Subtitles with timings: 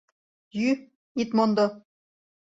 [0.59, 0.69] —Йӱ,
[1.21, 1.65] ит мондо!